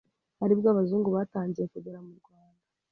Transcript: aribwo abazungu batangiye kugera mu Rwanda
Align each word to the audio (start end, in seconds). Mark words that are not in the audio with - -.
aribwo 0.43 0.67
abazungu 0.69 1.09
batangiye 1.17 1.65
kugera 1.73 1.99
mu 2.05 2.11
Rwanda 2.19 2.63